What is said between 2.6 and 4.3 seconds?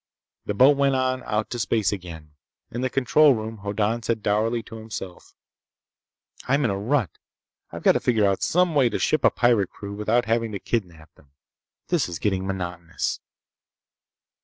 In the control room Hoddan said